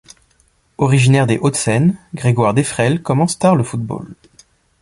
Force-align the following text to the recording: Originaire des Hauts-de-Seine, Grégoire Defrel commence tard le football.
Originaire 0.79 1.27
des 1.27 1.37
Hauts-de-Seine, 1.37 1.93
Grégoire 2.15 2.55
Defrel 2.55 3.03
commence 3.03 3.37
tard 3.37 3.55
le 3.55 3.63
football. 3.63 4.15